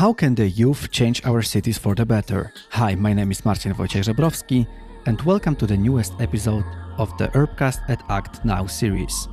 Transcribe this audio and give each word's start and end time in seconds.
How 0.00 0.14
can 0.14 0.34
the 0.34 0.48
youth 0.48 0.90
change 0.90 1.20
our 1.26 1.42
cities 1.42 1.76
for 1.76 1.94
the 1.94 2.06
better? 2.06 2.54
Hi, 2.70 2.94
my 2.94 3.12
name 3.12 3.30
is 3.30 3.44
Marcin 3.44 3.74
Wojciech 3.74 4.04
Żebrowski, 4.04 4.66
and 5.04 5.20
welcome 5.26 5.54
to 5.56 5.66
the 5.66 5.76
newest 5.76 6.14
episode 6.20 6.64
of 6.96 7.14
the 7.18 7.28
Urbcast 7.34 7.80
at 7.90 8.02
Act 8.08 8.42
Now 8.42 8.64
series. 8.64 9.28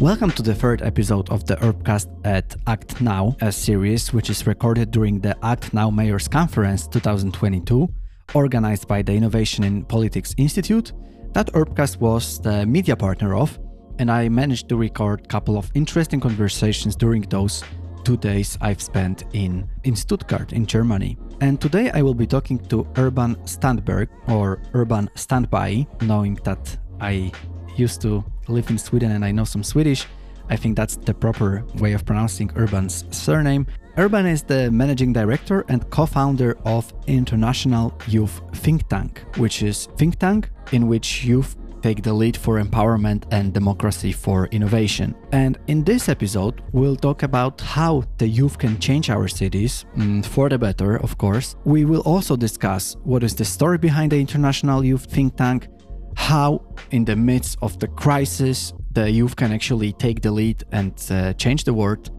Welcome 0.00 0.30
to 0.30 0.42
the 0.42 0.54
third 0.54 0.80
episode 0.80 1.28
of 1.28 1.44
the 1.44 1.56
Urbcast 1.56 2.08
at 2.24 2.56
Act 2.66 3.02
Now, 3.02 3.36
a 3.42 3.52
series 3.52 4.14
which 4.14 4.30
is 4.30 4.46
recorded 4.46 4.90
during 4.92 5.20
the 5.20 5.36
Act 5.44 5.74
Now 5.74 5.90
Mayors 5.90 6.26
Conference 6.26 6.86
2022, 6.86 7.86
organized 8.32 8.88
by 8.88 9.02
the 9.02 9.12
Innovation 9.12 9.62
in 9.62 9.84
Politics 9.84 10.34
Institute, 10.38 10.94
that 11.34 11.52
Urbcast 11.52 12.00
was 12.00 12.40
the 12.40 12.64
media 12.64 12.96
partner 12.96 13.34
of, 13.34 13.58
and 13.98 14.10
I 14.10 14.30
managed 14.30 14.70
to 14.70 14.76
record 14.76 15.20
a 15.26 15.28
couple 15.28 15.58
of 15.58 15.70
interesting 15.74 16.18
conversations 16.18 16.96
during 16.96 17.20
those 17.20 17.62
two 18.02 18.16
days 18.16 18.56
I've 18.62 18.80
spent 18.80 19.24
in, 19.34 19.68
in 19.84 19.94
Stuttgart, 19.94 20.54
in 20.54 20.64
Germany. 20.64 21.18
And 21.42 21.60
today 21.60 21.90
I 21.90 22.00
will 22.00 22.14
be 22.14 22.26
talking 22.26 22.58
to 22.68 22.88
Urban 22.96 23.36
Strandberg, 23.44 24.08
or 24.28 24.62
Urban 24.72 25.10
Standby, 25.14 25.86
knowing 26.00 26.36
that 26.44 26.78
I 27.02 27.32
used 27.76 28.00
to 28.02 28.24
live 28.48 28.70
in 28.70 28.78
Sweden 28.78 29.12
and 29.12 29.24
I 29.24 29.32
know 29.32 29.44
some 29.44 29.62
Swedish. 29.62 30.06
I 30.48 30.56
think 30.56 30.76
that's 30.76 30.96
the 30.96 31.14
proper 31.14 31.64
way 31.76 31.92
of 31.92 32.04
pronouncing 32.04 32.50
Urban's 32.56 33.04
surname. 33.16 33.66
Urban 33.96 34.26
is 34.26 34.42
the 34.42 34.70
managing 34.70 35.12
director 35.12 35.64
and 35.68 35.88
co-founder 35.90 36.58
of 36.64 36.92
International 37.06 37.92
Youth 38.08 38.40
Think 38.54 38.88
Tank, 38.88 39.22
which 39.36 39.62
is 39.62 39.86
think 39.96 40.18
tank 40.18 40.50
in 40.72 40.88
which 40.88 41.24
youth 41.24 41.56
take 41.82 42.02
the 42.02 42.12
lead 42.12 42.36
for 42.36 42.62
empowerment 42.62 43.24
and 43.30 43.52
democracy 43.52 44.12
for 44.12 44.46
innovation. 44.46 45.14
And 45.32 45.58
in 45.66 45.84
this 45.84 46.08
episode, 46.08 46.62
we'll 46.72 46.96
talk 46.96 47.22
about 47.22 47.60
how 47.60 48.04
the 48.18 48.28
youth 48.28 48.58
can 48.58 48.78
change 48.78 49.10
our 49.10 49.28
cities 49.28 49.84
mm, 49.96 50.24
for 50.24 50.48
the 50.48 50.58
better, 50.58 50.96
of 50.96 51.16
course. 51.18 51.56
We 51.64 51.84
will 51.84 52.02
also 52.02 52.36
discuss 52.36 52.96
what 53.04 53.22
is 53.22 53.34
the 53.34 53.44
story 53.44 53.78
behind 53.78 54.12
the 54.12 54.20
International 54.20 54.84
Youth 54.84 55.06
Think 55.06 55.36
Tank, 55.36 55.68
how, 56.16 56.62
in 56.90 57.04
the 57.04 57.16
midst 57.16 57.58
of 57.62 57.78
the 57.78 57.88
crisis, 57.88 58.72
the 58.92 59.10
youth 59.10 59.36
can 59.36 59.52
actually 59.52 59.92
take 59.92 60.20
the 60.20 60.30
lead 60.30 60.64
and 60.72 60.92
uh, 61.10 61.32
change 61.34 61.64
the 61.64 61.72
world, 61.72 62.10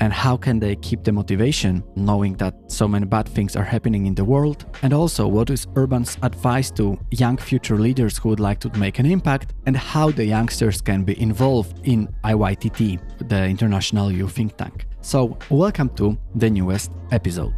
and 0.00 0.12
how 0.12 0.36
can 0.36 0.58
they 0.58 0.76
keep 0.76 1.04
the 1.04 1.12
motivation 1.12 1.82
knowing 1.94 2.34
that 2.36 2.54
so 2.68 2.88
many 2.88 3.04
bad 3.04 3.28
things 3.28 3.54
are 3.54 3.64
happening 3.64 4.06
in 4.06 4.14
the 4.14 4.24
world, 4.24 4.64
and 4.82 4.92
also 4.92 5.28
what 5.28 5.50
is 5.50 5.66
Urban's 5.76 6.16
advice 6.22 6.70
to 6.72 6.98
young 7.10 7.36
future 7.36 7.76
leaders 7.76 8.18
who 8.18 8.30
would 8.30 8.40
like 8.40 8.60
to 8.60 8.70
make 8.78 8.98
an 8.98 9.06
impact, 9.06 9.54
and 9.66 9.76
how 9.76 10.10
the 10.10 10.24
youngsters 10.24 10.80
can 10.80 11.04
be 11.04 11.20
involved 11.20 11.80
in 11.86 12.08
IYTT, 12.24 13.28
the 13.28 13.44
International 13.44 14.10
Youth 14.10 14.32
Think 14.32 14.56
Tank. 14.56 14.86
So, 15.02 15.38
welcome 15.48 15.88
to 15.96 16.18
the 16.34 16.50
newest 16.50 16.92
episode. 17.10 17.54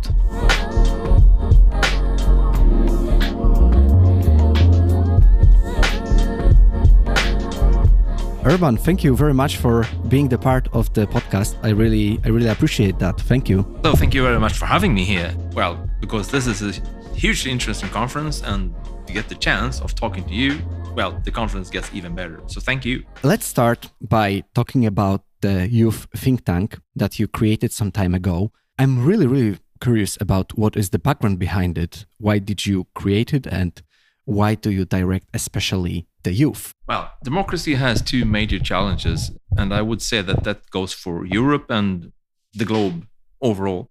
Urban, 8.45 8.77
thank 8.77 9.05
you 9.05 9.15
very 9.17 9.33
much 9.33 9.59
for 9.59 9.87
being 10.09 10.29
the 10.29 10.37
part 10.37 10.67
of 10.73 10.93
the 10.95 11.07
podcast. 11.07 11.57
I 11.63 11.69
really, 11.69 12.19
I 12.25 12.29
really 12.29 12.49
appreciate 12.49 12.99
that. 12.99 13.21
Thank 13.21 13.49
you. 13.49 13.65
So, 13.85 13.95
thank 13.95 14.15
you 14.15 14.23
very 14.25 14.41
much 14.41 14.55
for 14.55 14.67
having 14.67 14.93
me 14.93 15.05
here. 15.05 15.33
Well, 15.53 15.89
because 16.01 16.29
this 16.29 16.49
is 16.49 16.61
a 16.61 16.73
hugely 17.15 17.53
interesting 17.53 17.89
conference, 17.91 18.43
and 18.43 18.75
to 19.07 19.13
get 19.13 19.29
the 19.29 19.37
chance 19.37 19.81
of 19.81 19.95
talking 19.95 20.25
to 20.25 20.35
you, 20.35 20.59
well, 20.97 21.13
the 21.23 21.31
conference 21.31 21.71
gets 21.71 21.89
even 21.95 22.17
better. 22.17 22.41
So, 22.49 22.61
thank 22.61 22.85
you. 22.85 23.05
Let's 23.23 23.47
start 23.47 23.93
by 24.01 24.43
talking 24.57 24.87
about 24.87 25.23
the 25.41 25.69
youth 25.69 26.09
think 26.17 26.45
tank 26.45 26.81
that 26.97 27.21
you 27.21 27.29
created 27.29 27.73
some 27.73 27.93
time 27.93 28.13
ago. 28.13 28.51
I'm 28.77 29.05
really, 29.05 29.29
really 29.29 29.59
curious 29.81 30.19
about 30.21 30.59
what 30.59 30.77
is 30.77 30.91
the 30.91 30.99
background 30.99 31.39
behind 31.39 31.79
it. 31.79 32.07
Why 32.19 32.41
did 32.41 32.67
you 32.67 32.89
create 32.97 33.33
it, 33.33 33.47
and 33.47 33.81
why 34.25 34.57
do 34.57 34.73
you 34.73 34.85
direct 34.85 35.29
especially 35.33 36.09
the 36.23 36.33
youth? 36.33 36.75
Well, 36.87 37.11
democracy 37.25 37.75
has 37.75 38.03
two 38.03 38.25
major 38.25 38.59
challenges, 38.59 39.31
and 39.57 39.73
I 39.73 39.83
would 39.83 40.03
say 40.03 40.23
that 40.23 40.45
that 40.45 40.71
goes 40.71 40.93
for 40.93 41.25
Europe 41.25 41.67
and 41.69 42.13
the 42.55 42.65
globe 42.65 43.07
overall. 43.41 43.91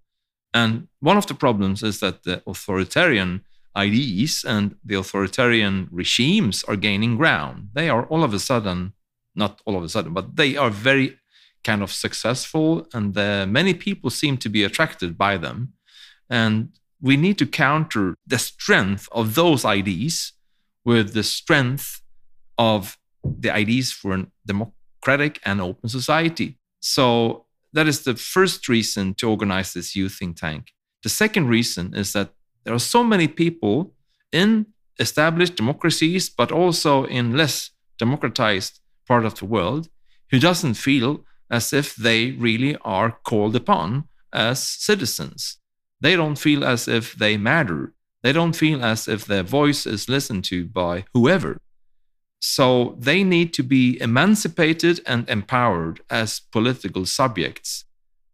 And 0.54 0.88
one 1.00 1.16
of 1.16 1.26
the 1.26 1.34
problems 1.34 1.82
is 1.82 2.00
that 2.00 2.24
the 2.24 2.42
authoritarian 2.46 3.42
ideas 3.74 4.44
and 4.46 4.76
the 4.84 4.96
authoritarian 4.96 5.88
regimes 5.90 6.62
are 6.64 6.76
gaining 6.76 7.16
ground. 7.16 7.68
They 7.72 7.88
are 7.88 8.04
all 8.06 8.22
of 8.22 8.34
a 8.34 8.38
sudden, 8.38 8.92
not 9.34 9.62
all 9.64 9.76
of 9.76 9.82
a 9.82 9.88
sudden, 9.88 10.12
but 10.12 10.36
they 10.36 10.56
are 10.56 10.70
very 10.70 11.18
kind 11.64 11.82
of 11.82 11.92
successful, 11.92 12.86
and 12.92 13.16
uh, 13.16 13.46
many 13.46 13.72
people 13.72 14.10
seem 14.10 14.36
to 14.38 14.48
be 14.48 14.64
attracted 14.64 15.16
by 15.16 15.38
them. 15.38 15.72
And 16.28 16.70
we 17.00 17.16
need 17.16 17.38
to 17.38 17.46
counter 17.46 18.14
the 18.26 18.38
strength 18.38 19.08
of 19.12 19.34
those 19.34 19.64
ideas 19.64 20.32
with 20.84 21.14
the 21.14 21.22
strength 21.22 22.01
of 22.70 22.98
the 23.44 23.50
ideas 23.62 23.88
for 23.92 24.10
a 24.14 24.26
democratic 24.52 25.40
and 25.44 25.60
open 25.60 25.88
society. 25.88 26.48
So 26.80 27.02
that 27.72 27.86
is 27.92 27.98
the 28.00 28.16
first 28.34 28.68
reason 28.68 29.14
to 29.18 29.30
organize 29.34 29.70
this 29.72 29.96
youth 29.96 30.16
think 30.18 30.36
tank. 30.36 30.62
The 31.02 31.08
second 31.22 31.48
reason 31.48 31.94
is 32.02 32.12
that 32.12 32.28
there 32.64 32.74
are 32.74 32.92
so 32.94 33.02
many 33.02 33.28
people 33.28 33.76
in 34.30 34.66
established 34.98 35.56
democracies, 35.56 36.24
but 36.40 36.52
also 36.52 37.04
in 37.04 37.36
less 37.36 37.70
democratized 37.98 38.80
part 39.08 39.24
of 39.24 39.34
the 39.34 39.48
world, 39.56 39.88
who 40.30 40.38
doesn't 40.38 40.74
feel 40.88 41.24
as 41.50 41.72
if 41.72 41.96
they 41.96 42.20
really 42.48 42.76
are 42.98 43.10
called 43.28 43.56
upon 43.56 44.04
as 44.32 44.58
citizens. 44.88 45.58
They 46.00 46.14
don't 46.16 46.38
feel 46.46 46.64
as 46.64 46.88
if 46.88 47.14
they 47.22 47.36
matter. 47.36 47.92
They 48.22 48.32
don't 48.32 48.56
feel 48.56 48.84
as 48.84 49.08
if 49.08 49.24
their 49.24 49.42
voice 49.42 49.86
is 49.94 50.08
listened 50.08 50.44
to 50.50 50.58
by 50.66 51.04
whoever. 51.14 51.58
So 52.44 52.96
they 52.98 53.22
need 53.22 53.54
to 53.54 53.62
be 53.62 54.00
emancipated 54.00 55.00
and 55.06 55.28
empowered 55.30 56.00
as 56.10 56.40
political 56.40 57.06
subjects, 57.06 57.84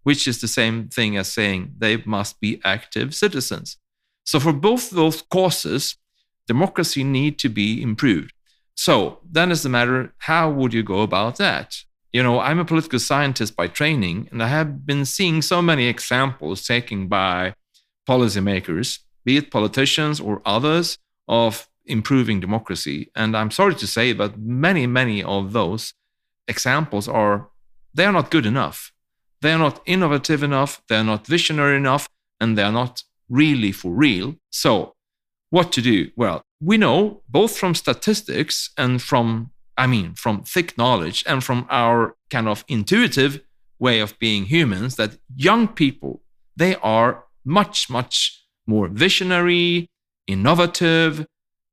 which 0.02 0.26
is 0.26 0.40
the 0.40 0.48
same 0.48 0.88
thing 0.88 1.18
as 1.18 1.30
saying 1.30 1.74
they 1.76 1.98
must 1.98 2.40
be 2.40 2.58
active 2.64 3.14
citizens. 3.14 3.76
So 4.24 4.40
for 4.40 4.54
both 4.54 4.88
those 4.88 5.20
causes, 5.20 5.98
democracy 6.46 7.04
need 7.04 7.38
to 7.40 7.50
be 7.50 7.82
improved. 7.82 8.32
So 8.74 9.18
then 9.30 9.50
is 9.50 9.62
the 9.62 9.68
matter, 9.68 10.14
how 10.16 10.50
would 10.50 10.72
you 10.72 10.82
go 10.82 11.02
about 11.02 11.36
that? 11.36 11.76
You 12.10 12.22
know, 12.22 12.40
I'm 12.40 12.58
a 12.58 12.64
political 12.64 12.98
scientist 12.98 13.56
by 13.56 13.66
training, 13.66 14.28
and 14.32 14.42
I 14.42 14.48
have 14.48 14.86
been 14.86 15.04
seeing 15.04 15.42
so 15.42 15.60
many 15.60 15.86
examples 15.86 16.66
taken 16.66 17.08
by 17.08 17.52
policymakers, 18.08 19.00
be 19.26 19.36
it 19.36 19.50
politicians 19.50 20.18
or 20.18 20.40
others, 20.46 20.96
of 21.26 21.68
improving 21.88 22.40
democracy. 22.40 23.10
And 23.14 23.36
I'm 23.36 23.50
sorry 23.50 23.74
to 23.76 23.86
say, 23.86 24.12
but 24.12 24.38
many, 24.38 24.86
many 24.86 25.22
of 25.22 25.52
those 25.52 25.94
examples 26.46 27.08
are 27.08 27.48
they 27.94 28.04
are 28.04 28.12
not 28.12 28.30
good 28.30 28.46
enough. 28.46 28.92
They 29.40 29.52
are 29.52 29.58
not 29.58 29.82
innovative 29.86 30.42
enough. 30.42 30.82
They 30.88 30.96
are 30.96 31.04
not 31.04 31.26
visionary 31.26 31.76
enough, 31.76 32.08
and 32.40 32.56
they 32.56 32.62
are 32.62 32.72
not 32.72 33.02
really 33.28 33.72
for 33.72 33.92
real. 33.92 34.36
So, 34.50 34.94
what 35.50 35.72
to 35.72 35.82
do? 35.82 36.10
Well, 36.16 36.42
we 36.60 36.76
know 36.76 37.22
both 37.28 37.56
from 37.56 37.74
statistics 37.74 38.70
and 38.76 39.00
from, 39.00 39.50
I 39.76 39.86
mean, 39.86 40.14
from 40.14 40.42
thick 40.42 40.76
knowledge 40.76 41.24
and 41.26 41.42
from 41.42 41.66
our 41.70 42.16
kind 42.30 42.48
of 42.48 42.64
intuitive 42.68 43.40
way 43.78 44.00
of 44.00 44.18
being 44.18 44.46
humans 44.46 44.96
that 44.96 45.18
young 45.34 45.68
people, 45.68 46.22
they 46.56 46.74
are 46.76 47.24
much, 47.44 47.88
much 47.88 48.44
more 48.66 48.88
visionary, 48.88 49.88
innovative, 50.26 51.26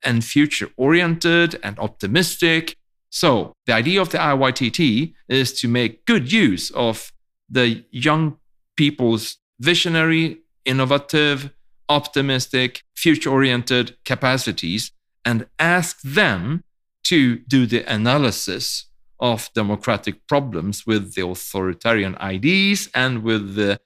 and 0.05 0.23
future 0.23 0.69
oriented 0.77 1.59
and 1.63 1.77
optimistic. 1.79 2.77
So, 3.09 3.53
the 3.65 3.73
idea 3.73 4.01
of 4.01 4.09
the 4.09 4.17
IYTT 4.17 5.13
is 5.29 5.53
to 5.59 5.67
make 5.67 6.05
good 6.05 6.31
use 6.31 6.71
of 6.71 7.11
the 7.49 7.83
young 7.91 8.37
people's 8.75 9.37
visionary, 9.59 10.39
innovative, 10.65 11.51
optimistic, 11.89 12.83
future 12.95 13.29
oriented 13.29 13.97
capacities 14.05 14.91
and 15.23 15.47
ask 15.59 16.01
them 16.01 16.63
to 17.03 17.37
do 17.47 17.65
the 17.65 17.83
analysis 17.91 18.85
of 19.19 19.49
democratic 19.53 20.27
problems 20.27 20.85
with 20.85 21.15
the 21.15 21.25
authoritarian 21.25 22.17
ideas 22.17 22.89
and 22.93 23.23
with 23.23 23.55
the 23.55 23.79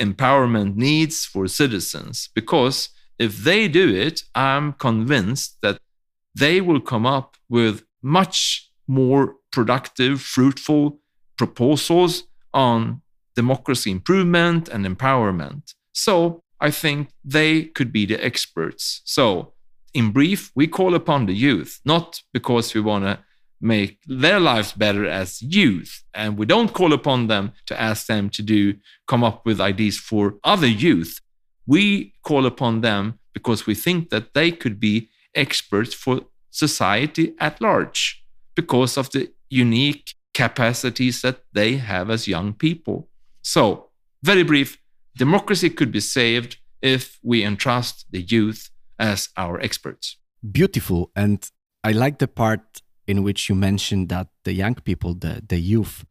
empowerment 0.00 0.76
needs 0.76 1.24
for 1.24 1.48
citizens. 1.48 2.28
Because 2.34 2.90
if 3.18 3.38
they 3.38 3.68
do 3.68 3.94
it, 3.94 4.22
I'm 4.34 4.72
convinced 4.74 5.58
that 5.62 5.78
they 6.34 6.60
will 6.60 6.80
come 6.80 7.06
up 7.06 7.36
with 7.48 7.84
much 8.02 8.70
more 8.86 9.36
productive, 9.50 10.20
fruitful 10.20 10.98
proposals 11.36 12.24
on 12.52 13.02
democracy 13.34 13.90
improvement 13.90 14.68
and 14.68 14.84
empowerment. 14.84 15.74
So 15.92 16.42
I 16.60 16.70
think 16.70 17.08
they 17.24 17.64
could 17.64 17.92
be 17.92 18.06
the 18.06 18.22
experts. 18.24 19.02
So, 19.04 19.52
in 19.92 20.10
brief, 20.10 20.50
we 20.54 20.66
call 20.66 20.94
upon 20.94 21.26
the 21.26 21.34
youth, 21.34 21.80
not 21.84 22.22
because 22.32 22.74
we 22.74 22.80
want 22.80 23.04
to 23.04 23.18
make 23.60 23.98
their 24.06 24.38
lives 24.38 24.72
better 24.72 25.06
as 25.06 25.40
youth. 25.40 26.02
And 26.14 26.36
we 26.36 26.46
don't 26.46 26.72
call 26.72 26.92
upon 26.92 27.28
them 27.28 27.52
to 27.66 27.80
ask 27.80 28.06
them 28.06 28.28
to 28.30 28.42
do, 28.42 28.74
come 29.06 29.24
up 29.24 29.46
with 29.46 29.60
ideas 29.60 29.98
for 29.98 30.34
other 30.44 30.66
youth. 30.66 31.20
We 31.66 32.14
call 32.22 32.46
upon 32.46 32.80
them 32.80 33.18
because 33.32 33.66
we 33.66 33.74
think 33.74 34.10
that 34.10 34.34
they 34.34 34.50
could 34.52 34.80
be 34.80 35.08
experts 35.34 35.94
for 35.94 36.22
society 36.50 37.34
at 37.38 37.60
large 37.60 38.24
because 38.54 38.96
of 38.96 39.10
the 39.10 39.30
unique 39.50 40.14
capacities 40.32 41.22
that 41.22 41.40
they 41.52 41.76
have 41.76 42.10
as 42.10 42.28
young 42.28 42.52
people. 42.54 43.08
So, 43.42 43.90
very 44.22 44.42
brief 44.42 44.78
democracy 45.16 45.70
could 45.70 45.92
be 45.92 46.00
saved 46.00 46.58
if 46.82 47.18
we 47.22 47.44
entrust 47.44 48.06
the 48.10 48.20
youth 48.20 48.70
as 48.98 49.28
our 49.36 49.60
experts. 49.60 50.16
Beautiful. 50.52 51.10
And 51.16 51.50
I 51.82 51.92
like 51.92 52.18
the 52.18 52.28
part 52.28 52.82
in 53.06 53.22
which 53.22 53.48
you 53.48 53.54
mentioned 53.54 54.08
that 54.08 54.28
the 54.44 54.52
young 54.52 54.74
people, 54.74 55.14
the, 55.14 55.42
the 55.46 55.58
youth, 55.58 56.04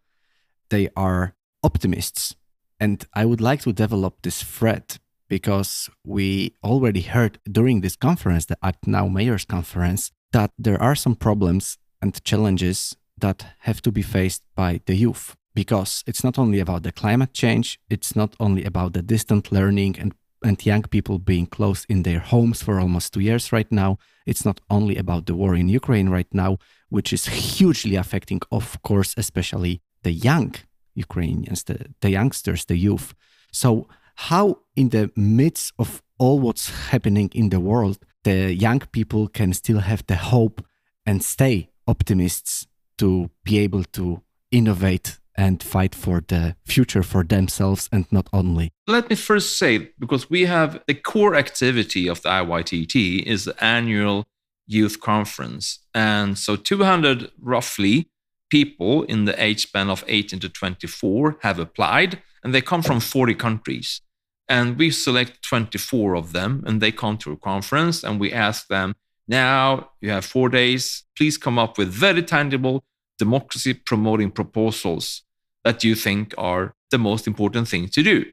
they 0.70 0.90
are 0.96 1.36
optimists. 1.64 2.36
And 2.80 3.06
I 3.14 3.26
would 3.26 3.42
like 3.42 3.62
to 3.62 3.74
develop 3.74 4.22
this 4.22 4.44
thread 4.44 4.98
because 5.28 5.90
we 6.04 6.54
already 6.64 7.02
heard 7.02 7.40
during 7.52 7.82
this 7.82 7.96
conference, 7.96 8.46
the 8.46 8.58
Act 8.62 8.88
Now 8.88 9.08
Mayors 9.08 9.46
Conference, 9.46 10.12
that 10.32 10.52
there 10.58 10.82
are 10.82 10.96
some 10.96 11.16
problems 11.16 11.78
and 12.02 12.24
challenges 12.24 12.96
that 13.18 13.46
have 13.60 13.82
to 13.82 13.92
be 13.92 14.02
faced 14.02 14.44
by 14.56 14.82
the 14.86 14.96
youth 14.96 15.36
because 15.54 16.04
it's 16.06 16.24
not 16.24 16.38
only 16.38 16.60
about 16.60 16.84
the 16.84 16.92
climate 16.92 17.34
change, 17.34 17.80
it's 17.90 18.16
not 18.16 18.36
only 18.40 18.64
about 18.66 18.94
the 18.94 19.02
distant 19.02 19.52
learning 19.52 19.96
and, 19.98 20.14
and 20.44 20.66
young 20.66 20.84
people 20.84 21.18
being 21.18 21.46
closed 21.46 21.86
in 21.90 22.04
their 22.04 22.20
homes 22.20 22.62
for 22.62 22.80
almost 22.80 23.14
two 23.14 23.22
years 23.22 23.52
right 23.52 23.72
now. 23.72 23.98
It's 24.26 24.46
not 24.46 24.60
only 24.70 24.98
about 24.98 25.26
the 25.26 25.36
war 25.36 25.56
in 25.56 25.70
Ukraine 25.70 26.10
right 26.10 26.32
now, 26.34 26.58
which 26.90 27.14
is 27.14 27.26
hugely 27.26 27.96
affecting, 27.96 28.42
of 28.52 28.82
course, 28.84 29.14
especially 29.18 29.82
the 30.04 30.12
young 30.12 30.54
Ukrainians, 30.94 31.64
the, 31.64 31.78
the 32.02 32.12
youngsters, 32.12 32.66
the 32.66 32.78
youth. 32.78 33.14
So, 33.52 33.88
how, 34.16 34.60
in 34.76 34.90
the 34.90 35.12
midst 35.16 35.74
of 35.78 36.02
all 36.18 36.40
what's 36.40 36.90
happening 36.90 37.30
in 37.34 37.50
the 37.50 37.60
world, 37.60 38.00
the 38.24 38.54
young 38.54 38.80
people 38.92 39.28
can 39.28 39.54
still 39.54 39.80
have 39.80 40.06
the 40.08 40.16
hope 40.16 40.66
and 41.06 41.24
stay 41.24 41.70
optimists 41.88 42.68
to 42.98 43.30
be 43.44 43.60
able 43.60 43.84
to 43.84 44.22
innovate 44.52 45.20
and 45.38 45.62
fight 45.62 45.94
for 45.94 46.24
the 46.28 46.56
future 46.66 47.04
for 47.04 47.24
themselves 47.24 47.90
and 47.92 48.06
not 48.12 48.28
only. 48.32 48.72
Let 48.88 49.10
me 49.10 49.16
first 49.16 49.60
say, 49.60 49.92
because 50.00 50.30
we 50.30 50.46
have 50.46 50.82
the 50.88 50.94
core 50.94 51.36
activity 51.36 52.08
of 52.08 52.22
the 52.22 52.30
IYTT 52.30 53.24
is 53.24 53.46
the 53.46 53.64
annual 53.64 54.26
youth 54.66 55.02
conference. 55.02 55.80
And 55.94 56.38
so 56.38 56.56
200 56.56 57.32
roughly 57.40 58.10
people 58.50 59.04
in 59.04 59.26
the 59.26 59.42
age 59.44 59.64
span 59.64 59.90
of 59.90 60.04
18 60.08 60.40
to 60.40 60.50
24 60.50 61.38
have 61.42 61.60
applied, 61.60 62.22
and 62.44 62.54
they 62.54 62.62
come 62.62 62.82
from 62.82 63.00
40 63.00 63.36
countries. 63.36 64.02
And 64.48 64.78
we 64.78 64.92
select 64.92 65.42
24 65.44 66.16
of 66.16 66.32
them, 66.32 66.64
and 66.68 66.82
they 66.82 66.92
come 66.92 67.18
to 67.20 67.32
a 67.32 67.38
conference, 67.38 68.04
and 68.04 68.20
we 68.20 68.32
ask 68.32 68.68
them, 68.68 68.96
now 69.28 69.90
you 70.02 70.12
have 70.12 70.26
four 70.26 70.50
days, 70.50 71.04
please 71.18 71.38
come 71.38 71.58
up 71.58 71.78
with 71.78 71.90
very 71.90 72.22
tangible 72.22 72.84
democracy 73.18 73.74
promoting 73.74 74.30
proposals 74.30 75.24
that 75.64 75.84
you 75.84 75.96
think 75.96 76.34
are 76.38 76.76
the 76.92 76.98
most 77.00 77.26
important 77.26 77.68
thing 77.68 77.88
to 77.90 78.04
do. 78.04 78.26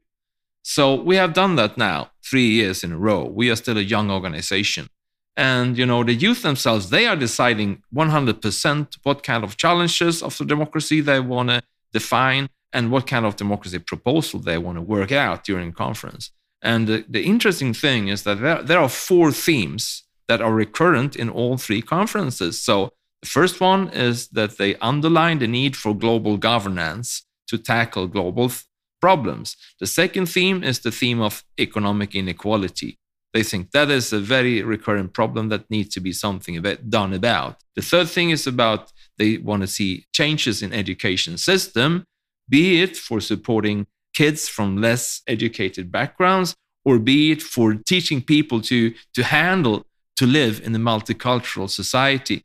So 0.61 0.95
we 0.95 1.15
have 1.15 1.33
done 1.33 1.55
that 1.55 1.77
now 1.77 2.11
three 2.23 2.47
years 2.47 2.83
in 2.83 2.91
a 2.91 2.97
row. 2.97 3.25
We 3.25 3.49
are 3.49 3.55
still 3.55 3.77
a 3.77 3.81
young 3.81 4.11
organization. 4.11 4.87
And 5.35 5.77
you 5.77 5.85
know, 5.85 6.03
the 6.03 6.13
youth 6.13 6.43
themselves, 6.43 6.89
they 6.89 7.07
are 7.07 7.15
deciding 7.15 7.81
100% 7.93 8.97
what 9.03 9.23
kind 9.23 9.43
of 9.43 9.57
challenges 9.57 10.21
of 10.21 10.37
the 10.37 10.45
democracy 10.45 11.01
they 11.01 11.19
want 11.19 11.49
to 11.49 11.61
define 11.91 12.49
and 12.73 12.91
what 12.91 13.07
kind 13.07 13.25
of 13.25 13.35
democracy 13.35 13.79
proposal 13.79 14.39
they 14.39 14.57
want 14.57 14.77
to 14.77 14.81
work 14.81 15.11
out 15.11 15.43
during 15.43 15.71
conference. 15.71 16.31
And 16.61 16.87
the, 16.87 17.05
the 17.07 17.23
interesting 17.23 17.73
thing 17.73 18.07
is 18.07 18.23
that 18.23 18.39
there, 18.39 18.63
there 18.63 18.79
are 18.79 18.89
four 18.89 19.31
themes 19.31 20.03
that 20.27 20.41
are 20.41 20.53
recurrent 20.53 21.15
in 21.15 21.29
all 21.29 21.57
three 21.57 21.81
conferences. 21.81 22.61
So 22.61 22.91
the 23.21 23.27
first 23.27 23.59
one 23.61 23.89
is 23.89 24.29
that 24.29 24.57
they 24.57 24.75
underline 24.77 25.39
the 25.39 25.47
need 25.47 25.75
for 25.75 25.93
global 25.93 26.37
governance 26.37 27.23
to 27.47 27.57
tackle 27.57 28.07
global 28.07 28.49
th- 28.49 28.63
problems. 29.01 29.57
The 29.79 29.87
second 29.87 30.27
theme 30.27 30.63
is 30.63 30.79
the 30.79 30.91
theme 30.91 31.21
of 31.21 31.43
economic 31.59 32.15
inequality. 32.15 32.97
They 33.33 33.43
think 33.43 33.71
that 33.71 33.89
is 33.89 34.13
a 34.13 34.19
very 34.19 34.61
recurrent 34.61 35.13
problem 35.13 35.49
that 35.49 35.69
needs 35.69 35.93
to 35.95 35.99
be 35.99 36.13
something 36.13 36.61
done 36.87 37.13
about. 37.13 37.57
The 37.75 37.81
third 37.81 38.07
thing 38.07 38.29
is 38.29 38.47
about 38.47 38.93
they 39.17 39.37
want 39.37 39.61
to 39.63 39.67
see 39.67 40.05
changes 40.13 40.61
in 40.61 40.71
education 40.71 41.37
system, 41.37 42.05
be 42.49 42.81
it 42.81 42.95
for 42.97 43.19
supporting 43.19 43.87
kids 44.13 44.47
from 44.47 44.77
less 44.77 45.21
educated 45.27 45.91
backgrounds 45.91 46.55
or 46.85 46.99
be 46.99 47.31
it 47.31 47.41
for 47.41 47.75
teaching 47.75 48.21
people 48.21 48.61
to, 48.61 48.93
to 49.13 49.23
handle 49.23 49.85
to 50.15 50.27
live 50.27 50.61
in 50.63 50.75
a 50.75 50.79
multicultural 50.79 51.69
society. 51.69 52.43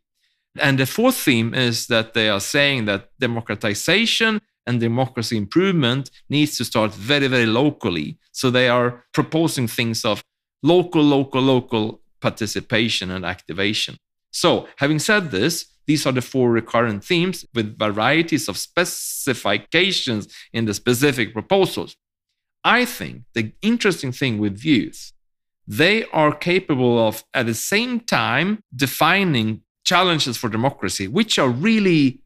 And 0.58 0.78
the 0.78 0.86
fourth 0.86 1.16
theme 1.16 1.54
is 1.54 1.86
that 1.88 2.14
they 2.14 2.28
are 2.28 2.40
saying 2.40 2.86
that 2.86 3.10
democratization 3.18 4.40
and 4.66 4.80
democracy 4.80 5.36
improvement 5.36 6.10
needs 6.28 6.56
to 6.58 6.64
start 6.64 6.92
very, 6.92 7.26
very 7.26 7.46
locally. 7.46 8.18
So 8.32 8.50
they 8.50 8.68
are 8.68 9.04
proposing 9.12 9.68
things 9.68 10.04
of 10.04 10.22
local, 10.62 11.02
local, 11.02 11.42
local 11.42 12.00
participation 12.20 13.10
and 13.10 13.24
activation. 13.24 13.96
So, 14.30 14.68
having 14.76 14.98
said 14.98 15.30
this, 15.30 15.66
these 15.88 16.06
are 16.06 16.12
the 16.12 16.22
four 16.22 16.52
recurrent 16.52 17.02
themes 17.02 17.44
with 17.54 17.78
varieties 17.78 18.48
of 18.48 18.58
specifications 18.58 20.28
in 20.52 20.66
the 20.66 20.74
specific 20.74 21.32
proposals. 21.32 21.96
I 22.62 22.84
think 22.84 23.22
the 23.34 23.52
interesting 23.62 24.12
thing 24.12 24.38
with 24.38 24.64
youth, 24.64 25.12
they 25.66 26.04
are 26.12 26.34
capable 26.34 26.98
of 27.08 27.24
at 27.32 27.46
the 27.46 27.54
same 27.54 28.00
time 28.00 28.62
defining 28.76 29.62
challenges 29.84 30.36
for 30.36 30.50
democracy, 30.50 31.08
which 31.08 31.38
are 31.38 31.48
really 31.48 32.20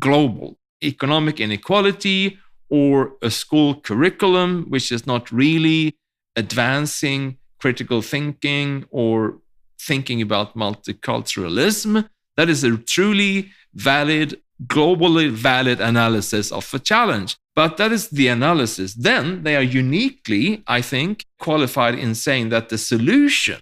global 0.00 0.58
economic 0.82 1.38
inequality 1.38 2.38
or 2.70 3.12
a 3.20 3.30
school 3.30 3.80
curriculum, 3.82 4.64
which 4.70 4.90
is 4.90 5.06
not 5.06 5.30
really 5.30 5.94
advancing 6.34 7.36
critical 7.60 8.00
thinking 8.00 8.86
or 8.90 9.38
thinking 9.78 10.22
about 10.22 10.56
multiculturalism. 10.56 12.08
That 12.36 12.48
is 12.48 12.64
a 12.64 12.76
truly 12.76 13.50
valid, 13.74 14.40
globally 14.66 15.30
valid 15.30 15.80
analysis 15.80 16.52
of 16.52 16.72
a 16.72 16.78
challenge. 16.78 17.36
But 17.54 17.76
that 17.76 17.92
is 17.92 18.08
the 18.08 18.28
analysis. 18.28 18.94
Then 18.94 19.42
they 19.42 19.56
are 19.56 19.62
uniquely, 19.62 20.62
I 20.66 20.80
think, 20.80 21.26
qualified 21.38 21.94
in 21.94 22.14
saying 22.14 22.48
that 22.48 22.70
the 22.70 22.78
solution, 22.78 23.60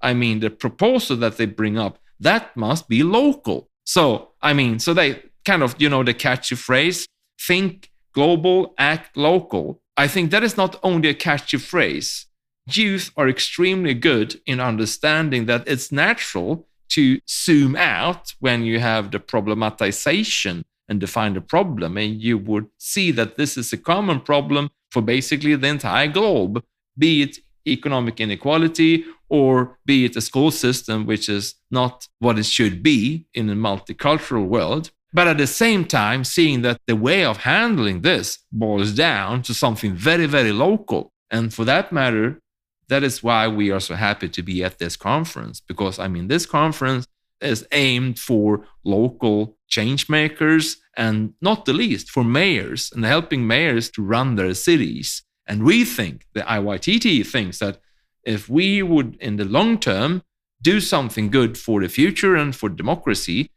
I 0.00 0.14
mean, 0.14 0.40
the 0.40 0.50
proposal 0.50 1.16
that 1.16 1.36
they 1.36 1.46
bring 1.46 1.78
up, 1.78 1.98
that 2.20 2.56
must 2.56 2.88
be 2.88 3.02
local. 3.02 3.68
So, 3.84 4.30
I 4.40 4.52
mean, 4.52 4.78
so 4.78 4.94
they 4.94 5.22
kind 5.44 5.62
of, 5.62 5.74
you 5.78 5.88
know, 5.88 6.04
the 6.04 6.14
catchy 6.14 6.54
phrase 6.54 7.06
think 7.40 7.90
global, 8.14 8.74
act 8.78 9.16
local. 9.16 9.80
I 9.96 10.06
think 10.08 10.30
that 10.30 10.44
is 10.44 10.56
not 10.56 10.78
only 10.82 11.08
a 11.08 11.14
catchy 11.14 11.58
phrase. 11.58 12.26
Youth 12.70 13.10
are 13.16 13.28
extremely 13.28 13.94
good 13.94 14.40
in 14.46 14.60
understanding 14.60 15.46
that 15.46 15.64
it's 15.66 15.92
natural 15.92 16.66
to 16.90 17.20
zoom 17.28 17.76
out 17.76 18.34
when 18.40 18.62
you 18.62 18.80
have 18.80 19.10
the 19.10 19.18
problematization 19.18 20.64
and 20.88 21.00
define 21.00 21.34
the 21.34 21.40
problem. 21.40 21.96
And 21.96 22.20
you 22.20 22.38
would 22.38 22.66
see 22.78 23.10
that 23.12 23.36
this 23.36 23.56
is 23.56 23.72
a 23.72 23.78
common 23.78 24.20
problem 24.20 24.70
for 24.90 25.02
basically 25.02 25.54
the 25.56 25.68
entire 25.68 26.08
globe, 26.08 26.62
be 26.96 27.22
it 27.22 27.38
economic 27.66 28.20
inequality 28.20 29.04
or 29.28 29.78
be 29.86 30.04
it 30.04 30.16
a 30.16 30.20
school 30.20 30.50
system 30.50 31.06
which 31.06 31.28
is 31.28 31.54
not 31.70 32.06
what 32.18 32.38
it 32.38 32.46
should 32.46 32.82
be 32.82 33.26
in 33.34 33.48
a 33.48 33.54
multicultural 33.54 34.46
world. 34.46 34.90
But 35.12 35.28
at 35.28 35.38
the 35.38 35.46
same 35.46 35.84
time, 35.84 36.24
seeing 36.24 36.62
that 36.62 36.80
the 36.86 36.96
way 36.96 37.24
of 37.24 37.38
handling 37.38 38.02
this 38.02 38.38
boils 38.50 38.92
down 38.92 39.42
to 39.42 39.54
something 39.54 39.94
very, 39.94 40.26
very 40.26 40.52
local. 40.52 41.12
And 41.30 41.54
for 41.54 41.64
that 41.64 41.92
matter, 41.92 42.40
that 42.88 43.02
is 43.02 43.22
why 43.22 43.48
we 43.48 43.70
are 43.70 43.80
so 43.80 43.94
happy 43.94 44.28
to 44.28 44.42
be 44.42 44.62
at 44.62 44.78
this 44.78 44.96
conference 44.96 45.60
because 45.60 45.98
I 45.98 46.08
mean, 46.08 46.28
this 46.28 46.46
conference 46.46 47.06
is 47.40 47.66
aimed 47.72 48.18
for 48.18 48.66
local 48.84 49.56
change 49.68 50.08
makers 50.08 50.78
and 50.96 51.34
not 51.40 51.64
the 51.64 51.72
least 51.72 52.10
for 52.10 52.24
mayors 52.24 52.90
and 52.92 53.04
helping 53.04 53.46
mayors 53.46 53.90
to 53.90 54.02
run 54.02 54.36
their 54.36 54.54
cities. 54.54 55.22
And 55.46 55.64
we 55.64 55.84
think, 55.84 56.26
the 56.32 56.40
IYTT 56.40 57.26
thinks 57.26 57.58
that 57.58 57.80
if 58.24 58.48
we 58.48 58.82
would, 58.82 59.16
in 59.20 59.36
the 59.36 59.44
long 59.44 59.78
term, 59.78 60.22
do 60.62 60.80
something 60.80 61.30
good 61.30 61.58
for 61.58 61.80
the 61.82 61.88
future 61.88 62.36
and 62.36 62.56
for 62.56 62.70
democracy, 62.70 63.50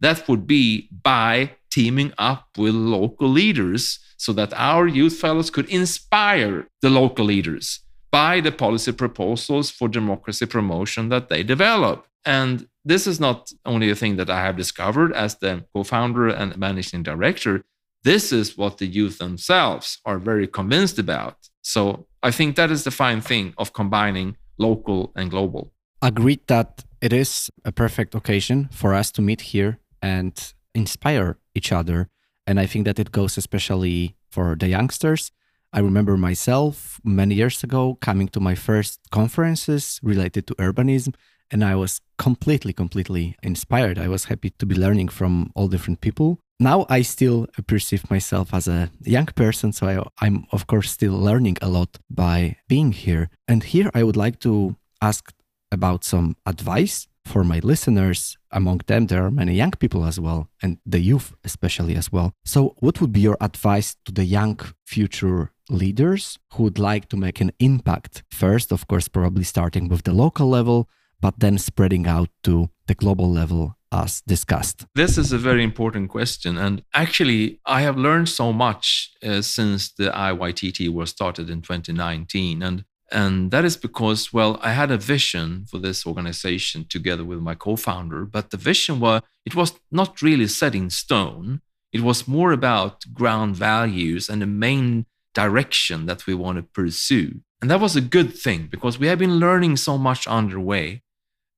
that 0.00 0.28
would 0.28 0.46
be 0.46 0.88
by 1.02 1.52
teaming 1.70 2.12
up 2.18 2.48
with 2.56 2.74
local 2.74 3.28
leaders 3.28 3.98
so 4.16 4.32
that 4.32 4.52
our 4.54 4.86
youth 4.86 5.16
fellows 5.18 5.50
could 5.50 5.68
inspire 5.68 6.68
the 6.82 6.90
local 6.90 7.24
leaders 7.24 7.80
by 8.12 8.40
the 8.40 8.52
policy 8.52 8.92
proposals 8.92 9.70
for 9.70 9.88
democracy 9.88 10.46
promotion 10.46 11.08
that 11.08 11.28
they 11.28 11.42
develop. 11.42 12.06
And 12.24 12.68
this 12.84 13.06
is 13.06 13.18
not 13.18 13.50
only 13.64 13.90
a 13.90 13.96
thing 13.96 14.16
that 14.16 14.30
I 14.30 14.42
have 14.42 14.56
discovered 14.56 15.12
as 15.12 15.36
the 15.36 15.64
co 15.74 15.82
founder 15.82 16.28
and 16.28 16.56
managing 16.56 17.02
director. 17.02 17.64
This 18.04 18.32
is 18.32 18.56
what 18.58 18.78
the 18.78 18.86
youth 18.86 19.18
themselves 19.18 19.98
are 20.04 20.18
very 20.18 20.46
convinced 20.46 20.98
about. 20.98 21.36
So 21.62 22.06
I 22.22 22.30
think 22.30 22.56
that 22.56 22.70
is 22.70 22.84
the 22.84 22.90
fine 22.90 23.20
thing 23.20 23.54
of 23.56 23.72
combining 23.72 24.36
local 24.58 25.12
and 25.16 25.30
global. 25.30 25.72
Agreed 26.02 26.46
that 26.48 26.84
it 27.00 27.12
is 27.12 27.50
a 27.64 27.72
perfect 27.72 28.14
occasion 28.14 28.68
for 28.72 28.92
us 28.92 29.10
to 29.12 29.22
meet 29.22 29.40
here 29.40 29.78
and 30.00 30.52
inspire 30.74 31.38
each 31.54 31.72
other. 31.72 32.08
And 32.46 32.58
I 32.58 32.66
think 32.66 32.84
that 32.86 32.98
it 32.98 33.12
goes 33.12 33.38
especially 33.38 34.16
for 34.30 34.56
the 34.58 34.68
youngsters. 34.68 35.30
I 35.72 35.80
remember 35.80 36.16
myself 36.16 37.00
many 37.02 37.34
years 37.34 37.64
ago 37.64 37.96
coming 38.00 38.28
to 38.28 38.40
my 38.40 38.54
first 38.54 39.00
conferences 39.10 39.98
related 40.02 40.46
to 40.48 40.54
urbanism, 40.56 41.14
and 41.50 41.64
I 41.64 41.76
was 41.76 42.00
completely, 42.18 42.72
completely 42.72 43.36
inspired. 43.42 43.98
I 43.98 44.08
was 44.08 44.26
happy 44.26 44.50
to 44.58 44.66
be 44.66 44.74
learning 44.74 45.08
from 45.08 45.50
all 45.54 45.68
different 45.68 46.00
people. 46.00 46.38
Now 46.60 46.86
I 46.88 47.02
still 47.02 47.46
perceive 47.66 48.10
myself 48.10 48.52
as 48.52 48.68
a 48.68 48.90
young 49.02 49.26
person, 49.26 49.72
so 49.72 49.86
I, 49.88 50.24
I'm, 50.24 50.44
of 50.52 50.66
course, 50.66 50.90
still 50.90 51.14
learning 51.14 51.56
a 51.62 51.68
lot 51.68 51.98
by 52.10 52.56
being 52.68 52.92
here. 52.92 53.30
And 53.48 53.64
here 53.64 53.90
I 53.94 54.02
would 54.02 54.16
like 54.16 54.40
to 54.40 54.76
ask 55.00 55.32
about 55.70 56.04
some 56.04 56.36
advice 56.44 57.08
for 57.24 57.44
my 57.44 57.60
listeners. 57.62 58.36
Among 58.50 58.80
them, 58.86 59.06
there 59.06 59.24
are 59.24 59.30
many 59.30 59.54
young 59.54 59.72
people 59.72 60.04
as 60.04 60.20
well, 60.20 60.48
and 60.62 60.78
the 60.84 61.00
youth 61.00 61.34
especially 61.44 61.96
as 61.96 62.12
well. 62.12 62.32
So, 62.44 62.74
what 62.80 63.00
would 63.00 63.12
be 63.12 63.20
your 63.20 63.38
advice 63.40 63.96
to 64.04 64.12
the 64.12 64.24
young 64.24 64.60
future 64.86 65.52
leaders 65.70 66.38
who 66.52 66.64
would 66.64 66.78
like 66.78 67.08
to 67.08 67.16
make 67.16 67.40
an 67.40 67.52
impact? 67.58 68.22
First, 68.30 68.72
of 68.72 68.86
course, 68.88 69.08
probably 69.08 69.44
starting 69.44 69.88
with 69.88 70.02
the 70.02 70.12
local 70.12 70.48
level, 70.48 70.88
but 71.20 71.34
then 71.38 71.58
spreading 71.58 72.06
out 72.06 72.28
to 72.42 72.70
the 72.86 72.94
global 72.94 73.30
level 73.30 73.76
as 73.92 74.22
discussed? 74.26 74.86
This 74.94 75.18
is 75.18 75.32
a 75.32 75.38
very 75.38 75.62
important 75.62 76.08
question. 76.08 76.58
And 76.58 76.82
actually, 76.94 77.60
I 77.66 77.82
have 77.82 77.96
learned 77.96 78.28
so 78.28 78.52
much 78.52 79.12
uh, 79.22 79.42
since 79.42 79.92
the 79.92 80.10
IYTT 80.10 80.92
was 80.92 81.10
started 81.10 81.50
in 81.50 81.62
2019. 81.62 82.62
And 82.62 82.84
and 83.12 83.50
that 83.50 83.64
is 83.64 83.76
because, 83.76 84.32
well, 84.32 84.58
I 84.62 84.72
had 84.72 84.90
a 84.90 84.96
vision 84.96 85.66
for 85.70 85.78
this 85.78 86.06
organization 86.06 86.86
together 86.88 87.24
with 87.24 87.40
my 87.40 87.54
co-founder, 87.54 88.24
but 88.24 88.50
the 88.50 88.56
vision 88.56 89.00
was 89.00 89.22
it 89.44 89.54
was 89.54 89.74
not 89.90 90.22
really 90.22 90.46
set 90.46 90.74
in 90.74 90.88
stone. 90.90 91.60
It 91.92 92.00
was 92.00 92.26
more 92.26 92.52
about 92.52 93.04
ground 93.12 93.54
values 93.54 94.28
and 94.28 94.40
the 94.40 94.46
main 94.46 95.06
direction 95.34 96.06
that 96.06 96.26
we 96.26 96.34
want 96.34 96.56
to 96.56 96.62
pursue. 96.62 97.40
And 97.60 97.70
that 97.70 97.80
was 97.80 97.96
a 97.96 98.00
good 98.00 98.36
thing 98.36 98.68
because 98.70 98.98
we 98.98 99.06
have 99.08 99.18
been 99.18 99.38
learning 99.38 99.76
so 99.76 99.98
much 99.98 100.26
underway. 100.26 101.02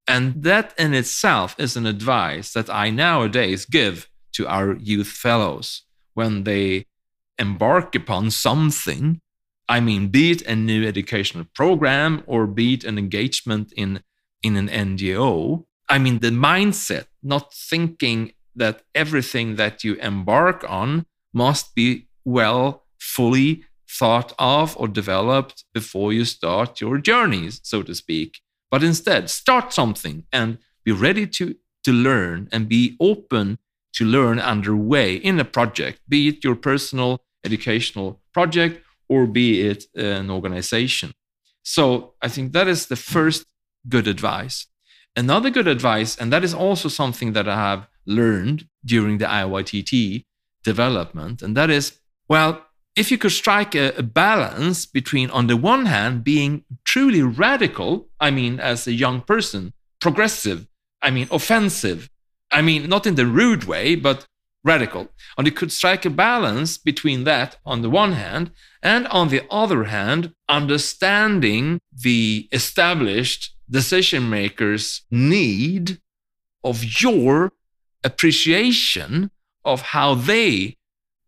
And 0.07 0.43
that 0.43 0.75
in 0.77 0.93
itself 0.93 1.55
is 1.59 1.77
an 1.77 1.87
advice 1.87 2.53
that 2.53 2.69
I 2.69 2.91
nowadays 2.91 3.65
give 3.65 4.09
to 4.33 4.47
our 4.47 4.75
youth 4.75 5.09
fellows 5.09 5.83
when 6.15 6.45
they 6.45 6.87
embark 7.39 7.95
upon 7.95 8.31
something 8.31 9.21
I 9.69 9.81
mean, 9.81 10.09
be 10.09 10.31
it 10.31 10.43
a 10.43 10.55
new 10.55 10.87
educational 10.87 11.47
program 11.55 12.23
or 12.27 12.47
be 12.47 12.75
it 12.75 12.85
an 12.85 12.99
engagement 12.99 13.73
in, 13.77 14.03
in 14.43 14.57
an 14.57 14.69
NGO. 14.69 15.65
I 15.89 15.99
mean, 15.99 16.19
the 16.19 16.31
mindset, 16.31 17.07
not 17.23 17.53
thinking 17.53 18.33
that 18.55 18.83
everything 18.95 19.57
that 19.57 19.85
you 19.85 19.95
embark 19.95 20.65
on 20.69 21.07
must 21.33 21.75
be 21.75 22.09
well, 22.25 22.85
fully 22.99 23.65
thought 23.89 24.33
of 24.39 24.77
or 24.77 24.89
developed 24.89 25.65
before 25.73 26.13
you 26.13 26.25
start 26.25 26.81
your 26.81 26.99
journeys, 26.99 27.61
so 27.63 27.83
to 27.83 27.95
speak. 27.95 28.41
But 28.71 28.83
instead, 28.83 29.31
start 29.31 29.73
something 29.73 30.25
and 30.33 30.59
be 30.85 30.93
ready 30.93 31.27
to, 31.27 31.55
to 31.85 31.93
learn 31.93 32.49
and 32.53 32.69
be 32.69 32.97
open 33.01 33.59
to 33.95 34.05
learn 34.05 34.41
underway 34.41 35.15
in 35.15 35.39
a 35.39 35.45
project, 35.45 36.01
be 36.09 36.29
it 36.29 36.43
your 36.43 36.57
personal 36.57 37.21
educational 37.45 38.21
project 38.33 38.84
or 39.09 39.27
be 39.27 39.63
it 39.63 39.85
an 39.95 40.31
organization. 40.31 41.13
So 41.63 42.15
I 42.21 42.29
think 42.29 42.53
that 42.53 42.69
is 42.69 42.87
the 42.87 42.97
first 42.97 43.47
good 43.89 44.07
advice. 44.07 44.67
Another 45.17 45.51
good 45.51 45.69
advice, 45.69 46.17
and 46.17 46.33
that 46.33 46.45
is 46.45 46.55
also 46.55 46.89
something 46.89 47.33
that 47.35 47.49
I 47.49 47.57
have 47.57 47.87
learned 48.07 48.69
during 48.85 49.19
the 49.19 49.27
IYTT 49.27 50.25
development, 50.65 51.43
and 51.43 51.57
that 51.57 51.71
is 51.71 51.99
well, 52.29 52.65
if 52.97 53.11
you 53.11 53.19
could 53.19 53.33
strike 53.33 53.75
a, 53.75 53.93
a, 53.97 54.03
balance 54.03 54.87
between, 54.87 55.31
on 55.31 55.47
the 55.47 55.57
one 55.57 55.87
hand, 55.87 56.25
being 56.25 56.65
truly 56.85 57.23
radical, 57.23 58.09
I 58.21 58.31
mean, 58.31 58.61
as 58.61 58.87
a 58.87 58.93
young 58.93 59.21
person, 59.21 59.73
progressive, 60.01 60.67
I 61.03 61.11
mean, 61.11 61.29
offensive, 61.31 62.09
I 62.51 62.63
mean, 62.63 62.89
not 62.89 63.07
in 63.07 63.17
the 63.17 63.27
rude 63.27 63.65
way, 63.65 63.95
but 63.95 64.27
radical. 64.65 65.09
And 65.37 65.47
you 65.47 65.53
could 65.53 65.71
strike 65.71 66.05
a 66.05 66.11
balance 66.11 66.79
between 66.79 67.25
that 67.25 67.59
on 67.65 67.83
the 67.83 67.91
one 67.91 68.13
hand, 68.13 68.51
and 68.83 69.07
on 69.09 69.29
the 69.29 69.43
other 69.51 69.85
hand, 69.85 70.33
understanding 70.49 71.81
the 71.93 72.49
established 72.51 73.55
decision 73.71 74.29
makers' 74.29 75.03
need 75.11 75.99
of 76.65 77.03
your 77.03 77.53
appreciation 78.03 79.31
of 79.65 79.81
how 79.81 80.15
they 80.15 80.77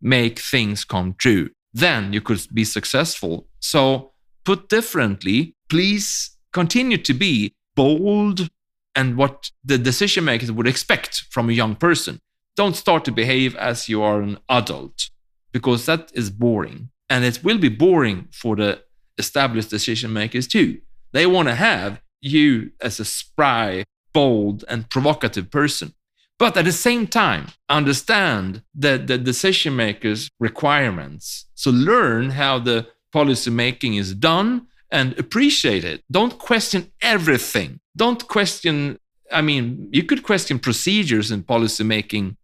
make 0.01 0.39
things 0.39 0.83
come 0.83 1.15
true. 1.17 1.49
Then 1.73 2.13
you 2.13 2.21
could 2.21 2.45
be 2.53 2.63
successful. 2.63 3.47
So, 3.59 4.11
put 4.45 4.69
differently, 4.69 5.55
please 5.69 6.37
continue 6.53 6.97
to 6.97 7.13
be 7.13 7.53
bold 7.75 8.49
and 8.95 9.15
what 9.15 9.51
the 9.63 9.77
decision 9.77 10.25
makers 10.25 10.51
would 10.51 10.67
expect 10.67 11.25
from 11.29 11.49
a 11.49 11.53
young 11.53 11.75
person 11.75 12.19
don't 12.57 12.75
start 12.75 13.05
to 13.05 13.11
behave 13.11 13.55
as 13.55 13.87
you 13.87 14.01
are 14.01 14.21
an 14.21 14.39
adult 14.49 15.09
because 15.53 15.85
that 15.85 16.11
is 16.13 16.29
boring. 16.29 16.89
And 17.09 17.23
it 17.23 17.43
will 17.43 17.59
be 17.59 17.69
boring 17.69 18.27
for 18.31 18.55
the 18.55 18.81
established 19.17 19.69
decision 19.69 20.11
makers 20.11 20.47
too. 20.47 20.81
They 21.13 21.25
want 21.25 21.47
to 21.47 21.55
have 21.55 22.01
you 22.19 22.71
as 22.81 22.99
a 22.99 23.05
spry, 23.05 23.85
bold, 24.11 24.65
and 24.67 24.89
provocative 24.89 25.49
person. 25.49 25.93
But 26.39 26.57
at 26.57 26.65
the 26.65 26.71
same 26.71 27.07
time, 27.07 27.47
understand 27.69 28.61
the, 28.75 28.97
the 28.97 29.17
decision 29.17 29.75
makers' 29.75 30.29
requirements. 30.39 31.45
So 31.55 31.71
learn 31.71 32.31
how 32.31 32.59
the 32.59 32.87
policy 33.11 33.49
making 33.49 33.95
is 33.95 34.13
done 34.13 34.67
and 34.91 35.17
appreciate 35.17 35.83
it. 35.83 36.03
Don't 36.11 36.37
question 36.37 36.91
everything. 37.01 37.79
Don't 37.95 38.27
question, 38.27 38.99
I 39.31 39.41
mean, 39.41 39.89
you 39.91 40.03
could 40.03 40.23
question 40.23 40.59
procedures 40.59 41.31
in 41.31 41.43
policy 41.43 41.83
making 41.83 42.37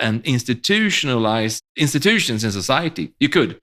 and 0.00 0.24
institutionalize 0.24 1.60
institutions 1.76 2.44
in 2.44 2.52
society. 2.52 3.14
You 3.20 3.28
could, 3.28 3.60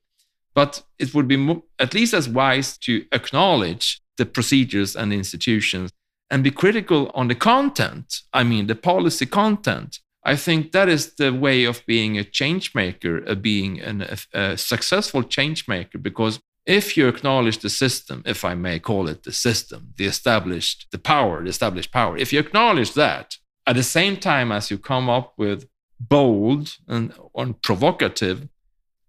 but 0.53 0.83
it 0.99 1.13
would 1.13 1.27
be 1.27 1.61
at 1.79 1.93
least 1.93 2.13
as 2.13 2.29
wise 2.29 2.77
to 2.79 3.05
acknowledge 3.11 4.01
the 4.17 4.25
procedures 4.25 4.95
and 4.95 5.13
institutions 5.13 5.91
and 6.29 6.43
be 6.43 6.51
critical 6.51 7.11
on 7.13 7.27
the 7.27 7.35
content. 7.35 8.21
I 8.33 8.43
mean, 8.43 8.67
the 8.67 8.75
policy 8.75 9.25
content. 9.25 9.99
I 10.23 10.35
think 10.35 10.71
that 10.73 10.89
is 10.89 11.15
the 11.15 11.33
way 11.33 11.63
of 11.63 11.85
being 11.85 12.17
a 12.17 12.23
change 12.23 12.75
maker, 12.75 13.19
of 13.19 13.29
uh, 13.29 13.35
being 13.35 13.79
an, 13.79 14.01
a, 14.01 14.17
a 14.39 14.57
successful 14.57 15.23
change 15.23 15.67
maker, 15.67 15.97
because 15.97 16.41
if 16.65 16.97
you 16.97 17.07
acknowledge 17.07 17.59
the 17.59 17.69
system, 17.69 18.23
if 18.25 18.43
I 18.43 18.53
may 18.53 18.77
call 18.79 19.07
it 19.07 19.23
the 19.23 19.31
system, 19.31 19.93
the 19.97 20.05
established, 20.05 20.87
the 20.91 20.99
power, 20.99 21.41
the 21.41 21.49
established 21.49 21.93
power, 21.93 22.17
if 22.17 22.33
you 22.33 22.39
acknowledge 22.39 22.93
that 22.93 23.37
at 23.65 23.77
the 23.77 23.83
same 23.83 24.17
time 24.17 24.51
as 24.51 24.69
you 24.69 24.77
come 24.77 25.09
up 25.09 25.33
with 25.37 25.65
bold 25.99 26.77
and, 26.87 27.13
and 27.35 27.61
provocative 27.61 28.47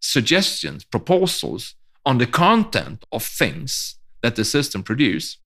suggestions, 0.00 0.84
proposals 0.84 1.74
on 2.06 2.18
the 2.18 2.26
content 2.26 3.04
of 3.12 3.22
things 3.22 3.96
that 4.22 4.36
the 4.36 4.44
system 4.44 4.82
produce, 4.82 5.38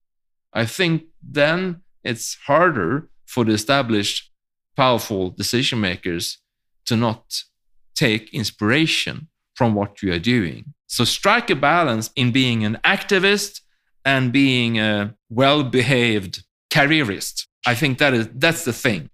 I 0.53 0.65
think 0.65 1.03
then 1.21 1.81
it's 2.03 2.37
harder 2.45 3.09
for 3.25 3.43
the 3.43 3.53
established 3.53 4.31
powerful 4.75 5.29
decision 5.29 5.81
makers 5.81 6.39
to 6.85 6.95
not 6.95 7.43
take 7.95 8.33
inspiration 8.33 9.27
from 9.55 9.73
what 9.73 10.01
you 10.01 10.11
are 10.13 10.19
doing. 10.19 10.73
So 10.87 11.03
strike 11.05 11.49
a 11.49 11.55
balance 11.55 12.11
in 12.15 12.31
being 12.31 12.63
an 12.63 12.77
activist 12.83 13.61
and 14.05 14.31
being 14.31 14.79
a 14.79 15.15
well-behaved 15.29 16.43
careerist. 16.69 17.47
I 17.65 17.75
think 17.75 17.97
that 17.99 18.13
is 18.13 18.27
that's 18.33 18.65
the 18.65 18.73
thing. 18.73 19.09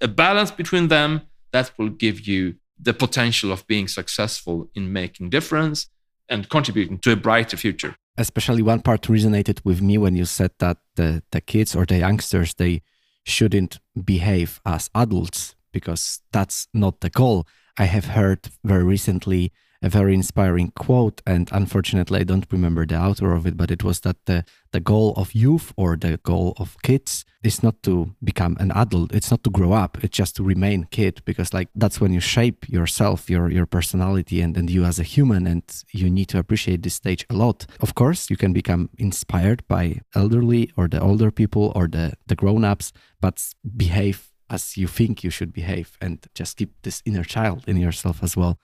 A 0.00 0.08
balance 0.08 0.50
between 0.50 0.88
them 0.88 1.22
that 1.54 1.70
will 1.78 1.88
give 1.88 2.26
you 2.26 2.56
the 2.78 2.92
potential 2.92 3.52
of 3.52 3.64
being 3.68 3.86
successful 3.86 4.68
in 4.74 4.92
making 4.92 5.30
difference 5.30 5.86
and 6.28 6.48
contributing 6.48 6.98
to 6.98 7.12
a 7.12 7.16
brighter 7.16 7.56
future. 7.56 7.94
Especially 8.18 8.60
one 8.60 8.80
part 8.80 9.02
resonated 9.02 9.60
with 9.64 9.80
me 9.80 9.96
when 9.96 10.16
you 10.16 10.24
said 10.24 10.50
that 10.58 10.78
the, 10.96 11.22
the 11.30 11.40
kids 11.40 11.76
or 11.76 11.86
the 11.86 11.98
youngsters 11.98 12.54
they 12.54 12.82
shouldn't 13.24 13.78
behave 14.04 14.60
as 14.66 14.90
adults 14.94 15.54
because 15.72 16.20
that's 16.32 16.66
not 16.74 17.00
the 17.00 17.10
goal. 17.10 17.46
I 17.78 17.84
have 17.84 18.06
heard 18.06 18.40
very 18.64 18.84
recently 18.84 19.52
a 19.84 19.90
very 19.90 20.14
inspiring 20.14 20.72
quote, 20.74 21.20
and 21.26 21.50
unfortunately, 21.52 22.20
I 22.20 22.24
don't 22.24 22.46
remember 22.50 22.86
the 22.86 22.98
author 22.98 23.32
of 23.32 23.46
it, 23.46 23.56
but 23.56 23.70
it 23.70 23.84
was 23.84 24.00
that 24.00 24.16
the, 24.24 24.44
the 24.72 24.80
goal 24.80 25.12
of 25.16 25.34
youth 25.34 25.74
or 25.76 25.94
the 25.96 26.18
goal 26.22 26.54
of 26.56 26.76
kids 26.82 27.26
is 27.42 27.62
not 27.62 27.82
to 27.82 28.14
become 28.22 28.56
an 28.58 28.72
adult, 28.72 29.14
it's 29.14 29.30
not 29.30 29.44
to 29.44 29.50
grow 29.50 29.72
up, 29.72 30.02
it's 30.02 30.16
just 30.16 30.36
to 30.36 30.42
remain 30.42 30.88
kid, 30.90 31.20
because 31.26 31.52
like 31.52 31.68
that's 31.74 32.00
when 32.00 32.14
you 32.14 32.20
shape 32.20 32.66
yourself, 32.66 33.28
your 33.28 33.50
your 33.50 33.66
personality, 33.66 34.40
and, 34.40 34.56
and 34.56 34.70
you 34.70 34.84
as 34.84 34.98
a 34.98 35.02
human, 35.02 35.46
and 35.46 35.62
you 35.92 36.08
need 36.08 36.28
to 36.28 36.38
appreciate 36.38 36.82
this 36.82 36.94
stage 36.94 37.26
a 37.28 37.34
lot. 37.34 37.66
Of 37.80 37.94
course, 37.94 38.30
you 38.30 38.38
can 38.38 38.54
become 38.54 38.88
inspired 38.96 39.62
by 39.68 40.00
elderly 40.14 40.72
or 40.78 40.88
the 40.88 41.00
older 41.00 41.30
people 41.30 41.72
or 41.74 41.88
the, 41.88 42.14
the 42.26 42.34
grown 42.34 42.64
ups, 42.64 42.92
but 43.20 43.54
behave 43.76 44.30
as 44.48 44.76
you 44.76 44.86
think 44.86 45.24
you 45.24 45.30
should 45.30 45.52
behave 45.52 45.98
and 46.00 46.26
just 46.34 46.56
keep 46.56 46.70
this 46.82 47.02
inner 47.04 47.24
child 47.24 47.64
in 47.66 47.76
yourself 47.76 48.22
as 48.22 48.36
well. 48.36 48.58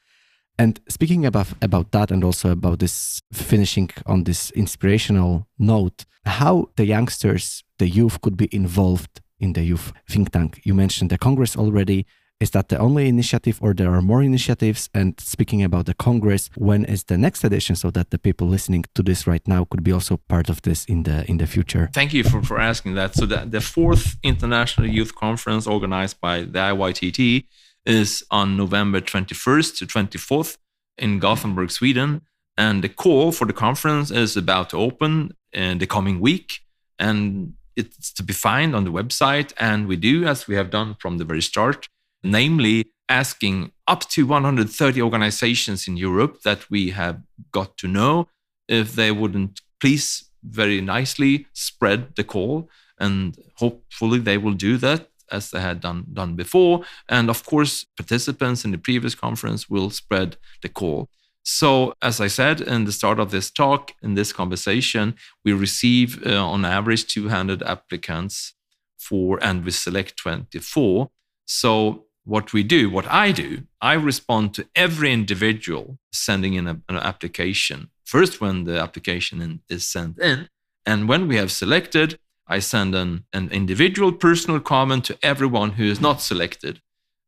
And 0.61 0.79
speaking 0.89 1.25
about 1.25 1.49
about 1.63 1.91
that, 1.93 2.11
and 2.11 2.23
also 2.23 2.51
about 2.51 2.79
this 2.81 3.23
finishing 3.33 3.91
on 4.05 4.25
this 4.25 4.51
inspirational 4.51 5.47
note, 5.59 6.05
how 6.27 6.69
the 6.77 6.85
youngsters, 6.85 7.65
the 7.79 7.89
youth, 7.89 8.21
could 8.21 8.37
be 8.37 8.49
involved 8.53 9.23
in 9.39 9.55
the 9.55 9.63
youth 9.63 9.93
think 10.07 10.31
tank. 10.31 10.61
You 10.65 10.75
mentioned 10.75 11.11
the 11.11 11.19
Congress 11.19 11.57
already. 11.57 12.05
Is 12.41 12.51
that 12.51 12.69
the 12.69 12.79
only 12.79 13.07
initiative, 13.07 13.59
or 13.63 13.75
there 13.75 13.93
are 13.93 14.03
more 14.03 14.23
initiatives? 14.23 14.89
And 14.93 15.19
speaking 15.21 15.63
about 15.63 15.85
the 15.87 15.95
Congress, 15.95 16.51
when 16.57 16.85
is 16.85 17.05
the 17.05 17.17
next 17.17 17.45
edition, 17.45 17.77
so 17.77 17.91
that 17.91 18.11
the 18.11 18.19
people 18.19 18.47
listening 18.47 18.85
to 18.95 19.03
this 19.03 19.27
right 19.27 19.47
now 19.47 19.65
could 19.71 19.83
be 19.83 19.93
also 19.93 20.19
part 20.29 20.51
of 20.51 20.61
this 20.61 20.85
in 20.85 21.05
the 21.05 21.25
in 21.31 21.39
the 21.39 21.47
future? 21.47 21.89
Thank 21.95 22.13
you 22.13 22.25
for, 22.25 22.43
for 22.43 22.61
asking 22.61 22.97
that. 22.97 23.15
So 23.15 23.25
the, 23.27 23.47
the 23.57 23.61
fourth 23.61 24.17
International 24.23 24.89
Youth 24.99 25.15
Conference 25.15 25.67
organized 25.67 26.21
by 26.21 26.37
the 26.55 26.61
IYTT 26.73 27.45
is 27.87 28.25
on 28.31 28.57
November 28.57 29.01
21st 29.01 29.79
to 29.79 29.87
24th 29.87 30.57
in 30.99 31.19
Gothenburg, 31.19 31.71
Sweden. 31.71 32.23
And 32.57 32.85
the 32.85 32.89
call 32.89 33.33
for 33.33 33.47
the 33.47 33.53
conference 33.53 34.11
is 34.11 34.37
about 34.37 34.71
to 34.71 34.77
open 34.77 35.33
in 35.53 35.79
the 35.79 35.87
coming 35.87 36.21
week. 36.21 36.61
And 36.99 37.55
it's 37.77 38.13
to 38.13 38.23
be 38.23 38.33
found 38.33 38.77
on 38.77 38.85
the 38.85 38.93
website. 38.93 39.53
And 39.59 39.87
we 39.87 39.97
do, 39.97 40.27
as 40.27 40.47
we 40.47 40.57
have 40.57 40.71
done 40.71 40.97
from 40.99 41.19
the 41.19 41.25
very 41.25 41.43
start, 41.43 41.89
namely 42.23 42.91
asking 43.09 43.73
up 43.87 44.09
to 44.11 44.27
130 44.27 45.03
organizations 45.03 45.89
in 45.89 45.97
Europe 45.97 46.43
that 46.43 46.71
we 46.71 46.91
have 46.91 47.23
got 47.51 47.77
to 47.79 47.89
know 47.89 48.29
if 48.69 48.95
they 48.95 49.11
wouldn't 49.11 49.63
please 49.81 50.31
very 50.45 50.81
nicely 50.81 51.47
spread 51.53 52.15
the 52.17 52.25
call. 52.25 52.69
And 52.99 53.39
hopefully 53.57 54.19
they 54.19 54.37
will 54.37 54.53
do 54.53 54.77
that 54.77 55.10
as 55.31 55.51
they 55.51 55.61
had 55.61 55.81
done, 55.81 56.07
done 56.13 56.35
before. 56.35 56.85
And 57.09 57.31
of 57.31 57.45
course, 57.45 57.87
participants 57.97 58.65
in 58.65 58.71
the 58.71 58.79
previous 58.79 59.15
conference 59.15 59.69
will 59.69 59.91
spread 59.91 60.37
the 60.63 60.69
call. 60.69 61.09
So, 61.43 61.95
as 62.03 62.21
I 62.21 62.27
said 62.27 62.61
in 62.61 62.85
the 62.85 62.93
start 62.93 63.19
of 63.19 63.31
this 63.31 63.51
talk, 63.51 63.93
in 64.03 64.15
this 64.15 64.33
conversation, 64.33 65.15
we 65.45 65.53
receive 65.53 66.25
uh, 66.27 66.45
on 66.45 66.65
average 66.65 67.07
200 67.07 67.63
applicants 67.63 68.55
for, 68.99 69.43
and 69.43 69.65
we 69.65 69.71
select 69.71 70.19
24. 70.19 71.11
So, 71.47 72.05
what 72.25 72.53
we 72.53 72.63
do, 72.63 72.91
what 72.91 73.07
I 73.07 73.33
do, 73.33 73.63
I 73.81 73.95
respond 73.95 74.55
to 74.55 74.67
every 74.77 75.13
individual 75.13 75.99
sending 76.13 76.55
in 76.55 76.69
a, 76.69 76.81
an 76.89 76.97
application. 76.97 77.91
First, 78.05 78.41
when 78.41 78.65
the 78.65 78.79
application 78.79 79.41
in, 79.41 79.61
is 79.69 79.87
sent 79.87 80.19
in, 80.19 80.49
and 80.85 81.09
when 81.09 81.27
we 81.27 81.37
have 81.37 81.51
selected, 81.51 82.19
I 82.51 82.59
send 82.59 82.97
an, 82.97 83.25
an 83.33 83.49
individual 83.53 84.13
personal 84.13 84.59
comment 84.59 85.05
to 85.05 85.19
everyone 85.23 85.71
who 85.73 85.85
is 85.85 86.01
not 86.01 86.21
selected 86.21 86.83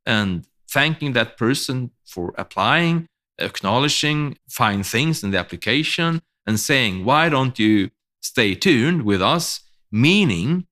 and 0.04 0.44
thanking 0.68 1.12
that 1.12 1.36
person 1.36 1.92
for 2.04 2.34
applying, 2.36 3.06
acknowledging 3.38 4.36
fine 4.48 4.82
things 4.82 5.22
in 5.22 5.30
the 5.30 5.38
application, 5.38 6.22
and 6.44 6.58
saying, 6.58 7.04
why 7.04 7.28
don't 7.28 7.56
you 7.56 7.90
stay 8.20 8.56
tuned 8.56 9.02
with 9.02 9.22
us? 9.22 9.60
Meaning, 9.92 10.66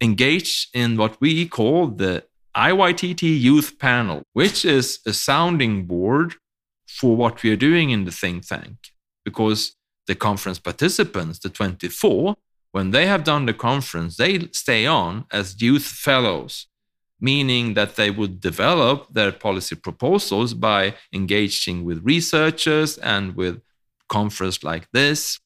engage 0.00 0.68
in 0.72 0.96
what 0.96 1.20
we 1.20 1.48
call 1.48 1.88
the 1.88 2.24
IYTT 2.56 3.22
Youth 3.22 3.76
Panel, 3.78 4.22
which 4.34 4.64
is 4.64 5.00
a 5.04 5.12
sounding 5.12 5.84
board 5.86 6.34
for 6.86 7.16
what 7.16 7.42
we 7.42 7.50
are 7.50 7.56
doing 7.56 7.90
in 7.90 8.04
the 8.04 8.12
think 8.12 8.46
tank. 8.46 8.76
Because 9.24 9.74
the 10.06 10.14
conference 10.14 10.60
participants, 10.60 11.40
the 11.40 11.48
24, 11.48 12.36
when 12.76 12.90
they 12.90 13.06
have 13.06 13.24
done 13.24 13.46
the 13.46 13.54
conference, 13.54 14.18
they 14.18 14.32
stay 14.52 14.84
on 14.84 15.24
as 15.32 15.62
youth 15.62 15.86
fellows, 16.08 16.66
meaning 17.18 17.72
that 17.72 17.96
they 17.96 18.10
would 18.10 18.38
develop 18.38 18.96
their 19.14 19.32
policy 19.32 19.74
proposals 19.74 20.52
by 20.52 20.94
engaging 21.10 21.86
with 21.86 22.04
researchers 22.04 22.98
and 22.98 23.34
with 23.34 23.62
conference 24.10 24.62
like 24.62 24.86
this. 24.92 25.40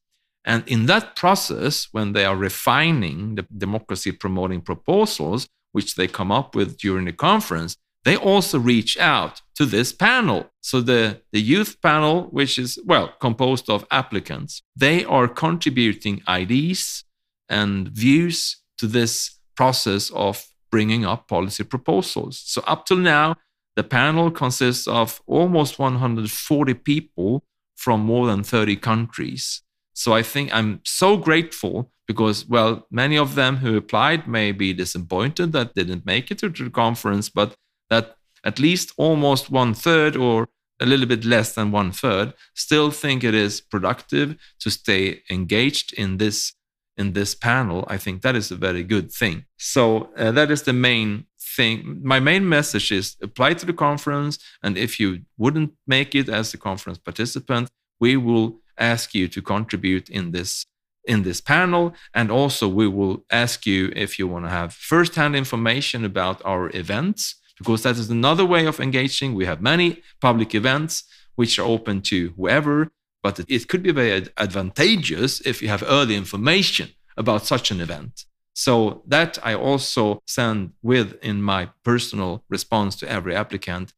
And 0.45 0.65
in 0.67 0.87
that 0.87 1.15
process, 1.15 1.87
when 1.93 2.15
they 2.15 2.25
are 2.25 2.35
refining 2.35 3.37
the 3.37 3.47
democracy 3.57 4.11
promoting 4.11 4.61
proposals, 4.61 5.49
which 5.71 5.95
they 5.95 6.09
come 6.09 6.33
up 6.33 6.57
with 6.57 6.79
during 6.79 7.05
the 7.05 7.13
conference, 7.13 7.77
they 8.05 8.17
also 8.17 8.59
reach 8.59 8.99
out 8.99 9.41
to 9.55 9.67
this 9.67 9.93
panel. 9.93 10.51
So 10.63 10.81
the, 10.81 11.21
the 11.31 11.41
youth 11.41 11.81
panel, 11.81 12.25
which 12.39 12.59
is, 12.59 12.77
well, 12.85 13.15
composed 13.21 13.71
of 13.71 13.87
applicants, 13.93 14.63
they 14.75 15.05
are 15.05 15.29
contributing 15.29 16.23
ideas, 16.27 17.05
and 17.51 17.89
views 17.89 18.57
to 18.79 18.87
this 18.87 19.39
process 19.57 20.11
of 20.11 20.47
bringing 20.71 21.05
up 21.05 21.29
policy 21.29 21.65
proposals. 21.65 22.41
So, 22.45 22.63
up 22.67 22.87
till 22.87 22.97
now, 22.97 23.37
the 23.77 23.85
panel 23.85 24.31
consists 24.31 24.87
of 24.87 25.21
almost 25.27 25.79
140 25.79 26.75
people 26.75 27.45
from 27.77 28.01
more 28.01 28.27
than 28.27 28.43
30 28.43 28.77
countries. 28.77 29.63
So, 29.93 30.15
I 30.15 30.23
think 30.23 30.55
I'm 30.55 30.81
so 30.85 31.17
grateful 31.17 31.91
because, 32.07 32.47
well, 32.49 32.87
many 32.91 33.19
of 33.19 33.35
them 33.35 33.59
who 33.59 33.77
applied 33.77 34.27
may 34.27 34.53
be 34.53 34.73
disappointed 34.73 35.53
that 35.53 35.75
didn't 35.75 36.07
make 36.07 36.31
it 36.31 36.39
to 36.39 36.49
the 36.49 36.71
conference, 36.71 37.29
but 37.29 37.55
that 37.91 38.17
at 38.45 38.59
least 38.59 38.93
almost 38.97 39.51
one 39.51 39.75
third 39.75 40.17
or 40.17 40.49
a 40.81 40.87
little 40.87 41.07
bit 41.07 41.25
less 41.25 41.55
than 41.55 41.71
one 41.71 41.93
third 41.93 42.33
still 42.55 42.91
think 42.91 43.23
it 43.23 43.35
is 43.35 43.61
productive 43.61 44.37
to 44.59 44.71
stay 44.71 45.23
engaged 45.31 45.93
in 45.93 46.17
this 46.17 46.55
in 46.97 47.13
this 47.13 47.35
panel, 47.35 47.85
I 47.89 47.97
think 47.97 48.23
that 48.23 48.37
is 48.37 48.51
a 48.51 48.57
very 48.57 48.83
good 48.83 49.11
thing. 49.11 49.45
So 49.59 50.11
uh, 50.17 50.33
that 50.33 50.51
is 50.51 50.63
the 50.63 50.73
main 50.73 51.27
thing. 51.57 52.01
My 52.03 52.21
main 52.21 52.49
message 52.49 52.93
is 52.93 53.17
apply 53.23 53.55
to 53.55 53.67
the 53.67 53.73
conference. 53.73 54.39
And 54.63 54.77
if 54.77 55.01
you 55.01 55.21
wouldn't 55.39 55.73
make 55.87 56.15
it 56.15 56.29
as 56.29 56.53
a 56.53 56.59
conference 56.59 56.99
participant, 56.99 57.71
we 57.99 58.17
will 58.17 58.61
ask 58.79 59.15
you 59.15 59.29
to 59.29 59.43
contribute 59.43 60.09
in 60.09 60.33
this 60.33 60.67
in 61.05 61.23
this 61.23 61.41
panel 61.41 61.95
and 62.13 62.31
also 62.31 62.69
we 62.69 62.87
will 62.87 63.25
ask 63.31 63.65
you 63.65 63.91
if 63.97 64.19
you 64.19 64.29
want 64.29 64.45
to 64.45 64.51
have 64.51 64.73
first-hand 64.75 65.35
information 65.35 66.05
about 66.05 66.43
our 66.45 66.71
events 66.77 67.37
because 67.59 67.83
that 67.83 67.97
is 67.97 68.11
another 68.11 68.45
way 68.45 68.67
of 68.67 68.79
engaging 68.79 69.35
we 69.35 69.47
have 69.47 69.63
many 69.63 70.03
public 70.21 70.55
events 70.55 71.05
which 71.37 71.59
are 71.59 71.65
open 71.65 72.03
to 72.03 72.35
whoever 72.37 72.91
but 73.23 73.41
it 73.49 73.69
could 73.69 73.83
be 73.83 73.93
very 73.93 74.29
advantageous 74.37 75.41
if 75.43 75.63
you 75.63 75.69
have 75.69 75.85
early 75.87 76.17
information 76.17 76.89
about 77.17 77.47
such 77.47 77.71
an 77.71 77.81
event. 77.81 78.25
So 78.55 79.03
that 79.07 79.39
I 79.43 79.55
also 79.55 80.23
send 80.27 80.73
with 80.83 81.23
in 81.23 81.43
my 81.43 81.71
personal 81.85 82.45
response 82.49 82.97
to 82.97 83.09
every 83.09 83.35
applicant. 83.35 83.93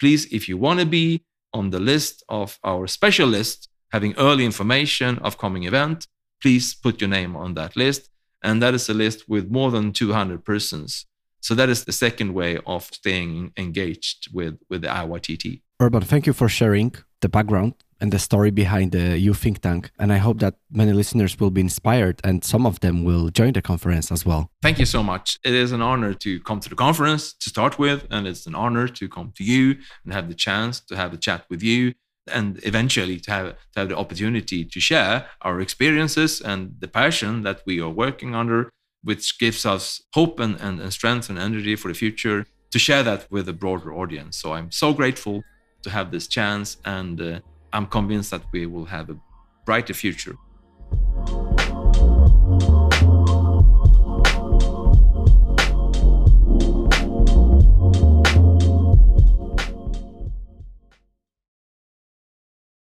Please, 0.00 0.26
if 0.32 0.48
you 0.48 0.56
want 0.56 0.80
to 0.80 0.86
be 0.86 1.24
on 1.52 1.70
the 1.70 1.80
list 1.80 2.22
of 2.28 2.58
our 2.64 2.86
special 2.86 3.28
list, 3.28 3.68
having 3.92 4.14
early 4.16 4.44
information 4.44 5.18
of 5.18 5.38
coming 5.38 5.64
event, 5.64 6.06
please 6.40 6.74
put 6.74 7.00
your 7.00 7.10
name 7.10 7.36
on 7.36 7.54
that 7.54 7.76
list. 7.76 8.10
And 8.42 8.62
that 8.62 8.74
is 8.74 8.88
a 8.88 8.94
list 8.94 9.28
with 9.28 9.50
more 9.50 9.70
than 9.70 9.92
200 9.92 10.44
persons. 10.44 11.06
So 11.40 11.54
that 11.54 11.68
is 11.68 11.84
the 11.84 11.92
second 11.92 12.34
way 12.34 12.58
of 12.66 12.84
staying 12.84 13.52
engaged 13.56 14.28
with, 14.32 14.58
with 14.68 14.82
the 14.82 14.88
IYTT. 14.88 15.62
Urban, 15.80 16.02
thank 16.02 16.26
you 16.26 16.32
for 16.32 16.48
sharing 16.48 16.94
the 17.20 17.28
background 17.28 17.74
and 18.00 18.12
the 18.12 18.18
story 18.18 18.50
behind 18.50 18.92
the 18.92 19.18
youth 19.18 19.38
think 19.38 19.60
tank. 19.60 19.90
And 19.98 20.12
I 20.12 20.18
hope 20.18 20.38
that 20.40 20.54
many 20.70 20.92
listeners 20.92 21.38
will 21.38 21.50
be 21.50 21.60
inspired 21.60 22.20
and 22.24 22.44
some 22.44 22.66
of 22.66 22.80
them 22.80 23.04
will 23.04 23.28
join 23.28 23.52
the 23.52 23.62
conference 23.62 24.12
as 24.12 24.24
well. 24.24 24.50
Thank 24.62 24.78
you 24.78 24.86
so 24.86 25.02
much. 25.02 25.38
It 25.44 25.54
is 25.54 25.72
an 25.72 25.82
honor 25.82 26.14
to 26.14 26.40
come 26.40 26.60
to 26.60 26.68
the 26.68 26.76
conference 26.76 27.32
to 27.34 27.50
start 27.50 27.78
with, 27.78 28.06
and 28.10 28.26
it's 28.26 28.46
an 28.46 28.54
honor 28.54 28.88
to 28.88 29.08
come 29.08 29.32
to 29.36 29.44
you 29.44 29.76
and 30.04 30.12
have 30.12 30.28
the 30.28 30.34
chance 30.34 30.80
to 30.80 30.96
have 30.96 31.12
a 31.12 31.16
chat 31.16 31.44
with 31.50 31.62
you 31.62 31.94
and 32.32 32.60
eventually 32.64 33.18
to 33.20 33.30
have, 33.30 33.46
to 33.72 33.80
have 33.80 33.88
the 33.88 33.96
opportunity 33.96 34.64
to 34.64 34.80
share 34.80 35.26
our 35.42 35.60
experiences 35.60 36.40
and 36.40 36.74
the 36.80 36.88
passion 36.88 37.42
that 37.42 37.62
we 37.66 37.80
are 37.80 37.88
working 37.90 38.34
under, 38.34 38.70
which 39.02 39.38
gives 39.38 39.64
us 39.64 40.02
hope 40.12 40.38
and, 40.40 40.60
and, 40.60 40.80
and 40.80 40.92
strength 40.92 41.30
and 41.30 41.38
energy 41.38 41.74
for 41.74 41.88
the 41.88 41.94
future 41.94 42.46
to 42.70 42.78
share 42.78 43.02
that 43.02 43.30
with 43.30 43.48
a 43.48 43.52
broader 43.52 43.94
audience. 43.94 44.36
So 44.36 44.52
I'm 44.52 44.70
so 44.70 44.92
grateful 44.92 45.42
to 45.82 45.90
have 45.90 46.10
this 46.10 46.26
chance 46.26 46.76
and 46.84 47.20
uh, 47.20 47.40
I'm 47.72 47.86
convinced 47.86 48.30
that 48.30 48.42
we 48.52 48.66
will 48.66 48.86
have 48.86 49.10
a 49.10 49.16
brighter 49.64 49.94
future. 49.94 50.36